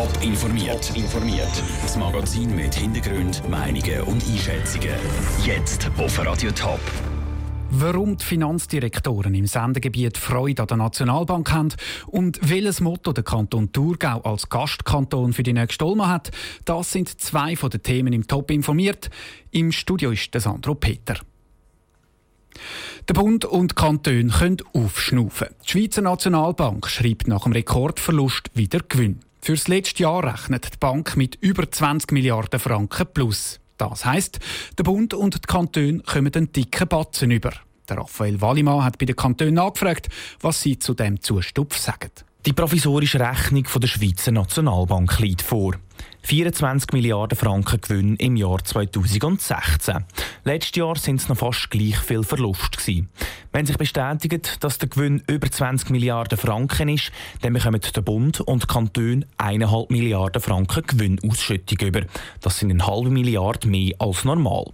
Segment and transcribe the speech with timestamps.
[0.00, 0.96] Top informiert.
[0.96, 1.62] informiert.
[1.82, 4.94] Das Magazin mit Hintergrund, Meinungen und Einschätzungen.
[5.44, 6.80] Jetzt auf Radio Top.
[7.68, 11.68] Warum die Finanzdirektoren im Sendegebiet Freude an der Nationalbank haben
[12.06, 16.30] und welches Motto der Kanton Thurgau als Gastkanton für die nächste Olma hat,
[16.64, 19.10] das sind zwei von den Themen im Top informiert.
[19.50, 21.16] Im Studio ist der Sandro Peter.
[23.06, 25.48] Der Bund und die Kantone können aufschnaufen.
[25.66, 29.20] Die Schweizer Nationalbank schreibt nach dem Rekordverlust wieder Gewinn.
[29.42, 33.58] Fürs letzte Jahr rechnet die Bank mit über 20 Milliarden Franken plus.
[33.78, 34.38] Das heisst,
[34.76, 37.52] der Bund und die Kantone kommen einen dicken Batzen über.
[37.88, 40.08] Der Raphael Wallimann hat bei den Kantonen angefragt,
[40.40, 42.10] was sie zu dem Zustupf sagen.
[42.46, 45.74] Die provisorische Rechnung der Schweizer Nationalbank liegt vor.
[46.22, 50.06] 24 Milliarden Franken Gewinn im Jahr 2016.
[50.44, 53.10] Letztes Jahr sind es noch fast gleich viel Verlust gewesen.
[53.52, 57.12] Wenn sich bestätigt, dass der Gewinn über 20 Milliarden Franken ist,
[57.42, 62.06] dann bekommen der Bund und die Kantone 1,5 Milliarden Franken Gewinnausschüttung über.
[62.40, 64.64] Das sind eine halbe Milliarde mehr als normal.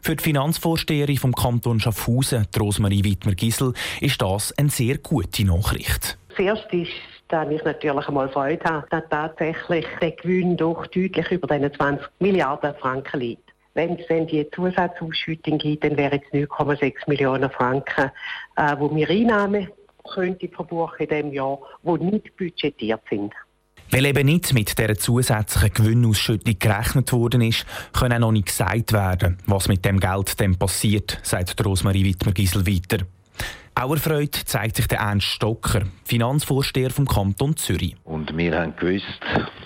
[0.00, 6.16] Für die Finanzvorsteherin vom Kanton Schaffhausen, Rosmarie Wittmer-Gisel, ist das eine sehr gute Nachricht.
[6.36, 6.90] Zuerst ist
[7.30, 12.06] da ich natürlich einmal Freude habe, dass tatsächlich der Gewinn doch deutlich über den 20
[12.18, 13.50] Milliarden Franken liegt.
[13.74, 18.10] Wenn es dann die Zusatzausschüttung gibt, dann wären es 9,6 Millionen Franken,
[18.56, 19.68] äh, wo wir Einnahmen
[20.12, 23.32] könnte verbuchen in diesem Jahr, die nicht budgetiert sind.
[23.92, 28.92] Weil eben nicht mit dieser zusätzlichen Gewinnausschüttung gerechnet worden ist, kann auch noch nicht gesagt
[28.92, 33.04] werden, was mit dem Geld dann passiert, sagt Rosmarie Wittmer-Gisel weiter.
[33.80, 37.96] Auch erfreut zeigt sich der Ernst Stocker, Finanzvorsteher vom Kanton Zürich.
[38.04, 39.06] Und wir haben gewusst,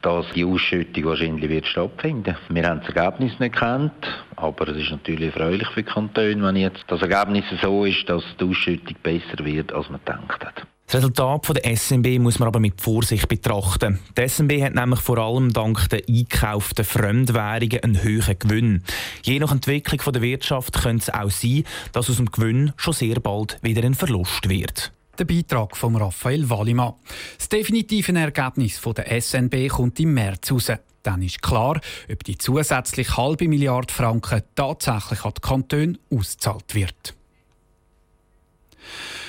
[0.00, 2.36] dass die Ausschüttung wahrscheinlich wird stattfinden.
[2.48, 6.54] Wir haben das Ergebnis nicht gekannt, aber es ist natürlich erfreulich für die Kantone, wenn
[6.54, 10.66] jetzt das Ergebnis so ist, dass die Ausschüttung besser wird, als man gedacht hat.
[10.86, 13.98] Das Resultat der SMB muss man aber mit Vorsicht betrachten.
[14.16, 18.84] Die SMB hat nämlich vor allem dank der eingekauften Fremdwährungen einen hohen Gewinn.
[19.24, 23.18] Je nach Entwicklung der Wirtschaft könnte es auch sein, dass aus dem Gewinn schon sehr
[23.18, 24.92] bald wieder ein Verlust wird.
[25.18, 26.94] Der Beitrag von Raphael Wallimann.
[27.36, 30.70] Das definitive Ergebnis der SNB kommt im März raus.
[31.02, 37.14] Dann ist klar, ob die zusätzliche halbe Milliarde Franken tatsächlich an die Kantone ausgezahlt wird.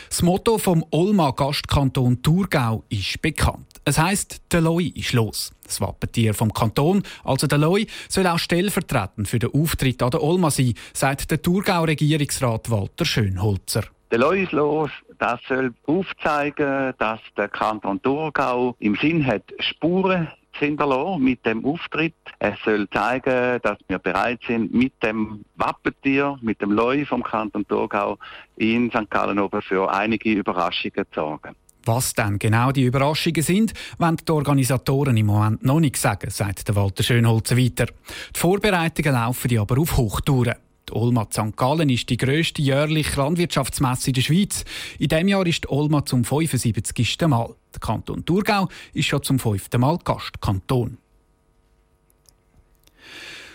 [0.09, 3.67] Das Motto vom Olma Gastkanton Thurgau ist bekannt.
[3.83, 5.51] Es heisst, der Loi ist los.
[5.63, 10.23] Das Wappentier vom Kanton, also der Loi, soll auch stellvertretend für den Auftritt an der
[10.23, 13.83] Olma sein, sagt der Thurgau-Regierungsrat Walter Schönholzer.
[14.11, 20.29] Der Loi ist los, das soll aufzeigen, dass der Kanton Thurgau im Sinn hat, Spuren
[20.59, 22.15] hinterlassen mit dem Auftritt.
[22.39, 27.67] Es soll zeigen, dass wir bereit sind, mit dem Wappentier, mit dem Leu vom Kanton
[27.67, 28.17] Thurgau
[28.55, 29.09] in St.
[29.09, 31.55] Gallen oben für einige Überraschungen zu sorgen.
[31.85, 36.75] Was dann genau die Überraschungen sind, wollen die Organisatoren im Moment noch nicht sagen, sagt
[36.75, 37.85] Walter Schönholzer weiter.
[37.85, 40.55] Die Vorbereitungen laufen aber auf Hochtouren.
[40.89, 41.57] Die Olma St.
[41.57, 44.63] Gallen ist die grösste jährliche Landwirtschaftsmesse in der Schweiz.
[44.99, 47.17] In diesem Jahr ist die Olma zum 75.
[47.27, 47.55] Mal.
[47.73, 50.97] Der Kanton Thurgau ist schon zum fünften Mal Gastkanton.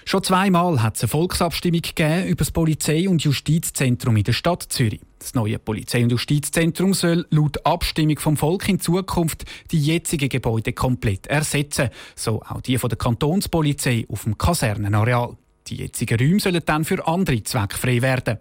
[0.04, 4.64] Schon zweimal hat es eine Volksabstimmung gegeben über das Polizei- und Justizzentrum in der Stadt
[4.68, 5.00] Zürich.
[5.18, 10.72] Das neue Polizei- und Justizzentrum soll laut Abstimmung vom Volk in Zukunft die jetzigen Gebäude
[10.72, 15.36] komplett ersetzen, so auch die von der Kantonspolizei auf dem Kasernenareal.
[15.68, 18.38] Die jetzigen Räume sollen dann für andere Zwecke frei werden.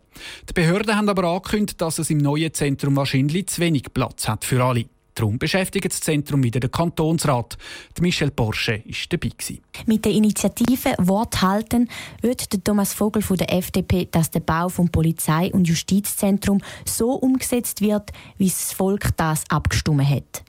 [0.49, 4.43] Die Behörden haben aber angekündigt, dass es im neuen Zentrum wahrscheinlich zu wenig Platz hat
[4.43, 4.85] für alle.
[5.15, 7.57] Darum beschäftigt das Zentrum wieder den Kantonsrat.
[7.97, 9.29] Die Michelle Porsche war dabei.
[9.85, 11.89] Mit der Initiative Wort halten
[12.21, 17.81] wird Thomas Vogel von der FDP, dass der Bau vom Polizei- und Justizzentrum so umgesetzt
[17.81, 20.43] wird, wie das Volk das abgestimmt hat.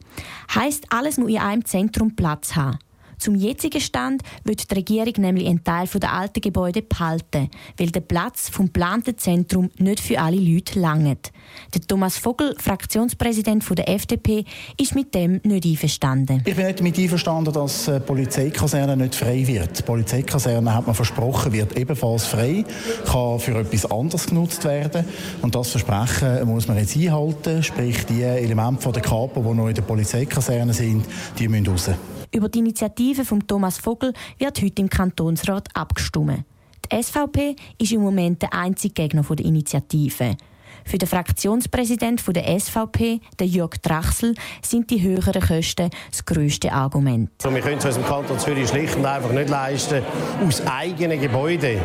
[0.55, 2.78] Heißt, alles muss in einem Zentrum Platz haben.
[3.19, 8.00] Zum jetzigen Stand wird die Regierung nämlich einen Teil der alten Gebäude behalten, weil der
[8.00, 11.33] Platz vom geplanten Zentrum nicht für alle Leute langt.
[11.75, 14.45] Der Thomas Vogel, Fraktionspräsident der FDP,
[14.78, 16.43] ist mit dem nicht einverstanden.
[16.45, 19.79] Ich bin nicht damit einverstanden, dass die Polizeikaserne nicht frei wird.
[19.79, 22.64] Die Polizeikaserne hat man versprochen, wird ebenfalls frei,
[23.06, 25.05] kann für etwas anderes genutzt werden.
[25.43, 29.75] Und das Versprechen muss man jetzt einhalten, sprich die Elemente der Kapo, die noch in
[29.75, 31.05] der Polizeikaserne sind,
[31.38, 31.91] die müssen raus.
[32.34, 36.44] Über die Initiative von Thomas Vogel wird heute im Kantonsrat abgestimmt.
[36.90, 40.37] Die SVP ist im Moment der einzige Gegner der Initiative.
[40.84, 47.31] Für den Fraktionspräsident der SVP, den Jörg Drachsel, sind die höheren Kosten das grösste Argument.
[47.43, 50.02] Wir können es uns im Kanton Zürich schlicht und einfach nicht leisten,
[50.44, 51.81] aus eigenen Gebäuden,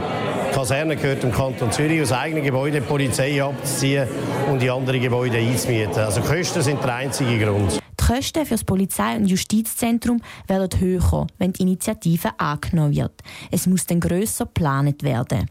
[0.49, 4.07] die Kaserne gehört dem Kanton Zürich, aus eigenen Gebäuden Polizei abzuziehen
[4.49, 5.99] und die anderen Gebäude einzumieten.
[5.99, 7.79] Also Kosten sind der einzige Grund.
[8.07, 13.21] Kosten für das Polizei- und Justizzentrum werden höher, wenn die Initiative angenommen wird.
[13.51, 15.49] Es muss dann grösser geplant werden.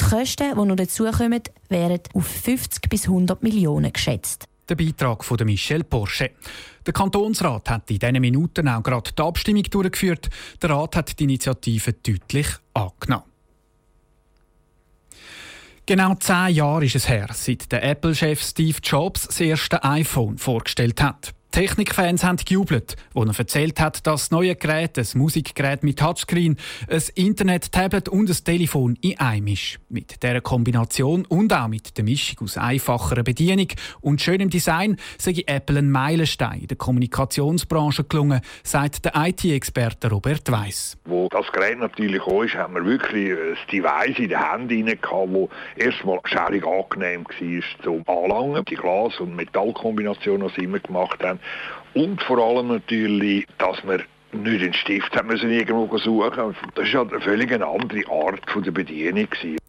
[0.00, 4.44] Die Kosten, die noch dazukommen, werden auf 50 bis 100 Millionen geschätzt.
[4.68, 6.30] Der Beitrag von Michel Porsche.
[6.86, 10.28] Der Kantonsrat hat in diesen Minuten auch gerade die Abstimmung durchgeführt.
[10.62, 13.24] Der Rat hat die Initiative deutlich angenommen.
[15.86, 21.02] Genau zehn Jahre ist es her, seit der Apple-Chef Steve Jobs das erste iPhone vorgestellt
[21.02, 21.32] hat.
[21.56, 26.58] Technikfans haben gejubelt, als er erzählt hat, dass das neue Gerät, ein Musikgerät mit Touchscreen,
[26.86, 29.78] ein Internet-Tablet und ein Telefon in einem ist.
[29.88, 33.68] Mit dieser Kombination und auch mit der Mischung aus einfacherer Bedienung
[34.02, 40.52] und schönem Design sei Apple ein Meilenstein in der Kommunikationsbranche gelungen, sagt der IT-Experte Robert
[40.52, 40.98] Weiss.
[41.06, 45.00] Wo das Gerät natürlich auch ist, haben wir wirklich ein Device in der Hand gehabt,
[45.32, 48.62] das erstmal schärig angenehm war zum Anlangen.
[48.66, 51.40] Die Glas- und Metallkombination, die sie immer gemacht haben,
[51.94, 54.02] und vor allem natürlich, dass man
[54.32, 56.54] nicht den Stift haben müssen irgendwo suchen.
[56.74, 59.28] Das war eine völlig andere Art von der Bedienung.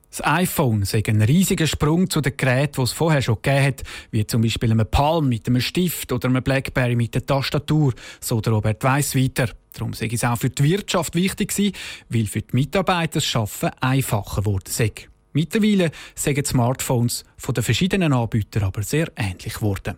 [0.09, 3.83] Das iPhone sei ein riesiger Sprung zu den Geräten, die es vorher schon gegeben hat,
[4.11, 8.41] wie zum Beispiel einem Palm mit einem Stift oder einem Blackberry mit der Tastatur, so
[8.41, 9.49] der Robert Weiss weiter.
[9.73, 11.75] Darum sei es auch für die Wirtschaft wichtig gewesen,
[12.09, 14.91] weil für die Mitarbeiter das Arbeiten einfacher geworden sei.
[15.33, 15.91] Mittlerweile
[16.25, 19.97] die Smartphones von den verschiedenen Anbietern aber sehr ähnlich geworden.